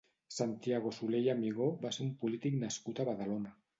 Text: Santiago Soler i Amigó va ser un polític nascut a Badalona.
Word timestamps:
Santiago 0.35 0.93
Soler 0.99 1.21
i 1.27 1.29
Amigó 1.33 1.67
va 1.83 1.91
ser 1.99 2.03
un 2.07 2.09
polític 2.25 2.59
nascut 2.65 3.03
a 3.05 3.07
Badalona. 3.11 3.59